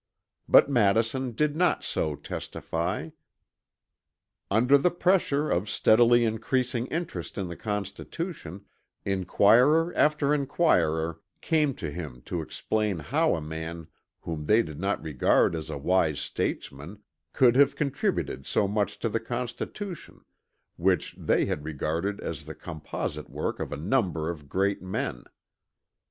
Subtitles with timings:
[0.49, 3.09] But Madison did not so testify.
[4.49, 8.65] Under the pressure of steadily increasing interest in the Constitution,
[9.05, 13.89] inquirer after inquirer came to him to explain how a man
[14.21, 19.07] whom they did not regard as a wise statesman could have contributed so much to
[19.07, 20.25] the Constitution,
[20.77, 25.25] which they had regarded as the composite work of a number of great men.